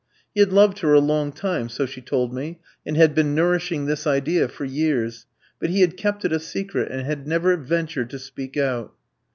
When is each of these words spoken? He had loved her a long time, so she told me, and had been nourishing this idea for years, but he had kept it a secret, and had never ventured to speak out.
He 0.33 0.39
had 0.39 0.51
loved 0.51 0.79
her 0.79 0.93
a 0.95 0.99
long 0.99 1.31
time, 1.31 1.69
so 1.69 1.85
she 1.85 2.01
told 2.01 2.33
me, 2.33 2.59
and 2.87 2.97
had 2.97 3.13
been 3.13 3.35
nourishing 3.35 3.85
this 3.85 4.07
idea 4.07 4.47
for 4.47 4.65
years, 4.65 5.27
but 5.59 5.69
he 5.69 5.81
had 5.81 5.95
kept 5.95 6.25
it 6.25 6.33
a 6.33 6.39
secret, 6.39 6.91
and 6.91 7.01
had 7.05 7.27
never 7.27 7.55
ventured 7.55 8.09
to 8.09 8.17
speak 8.17 8.57
out. 8.57 8.93